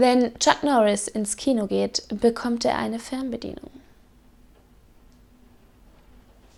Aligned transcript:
Wenn 0.00 0.32
Chuck 0.38 0.62
Norris 0.62 1.08
ins 1.08 1.36
Kino 1.36 1.66
geht, 1.66 2.04
bekommt 2.08 2.64
er 2.64 2.78
eine 2.78 2.98
Fernbedienung. 2.98 3.68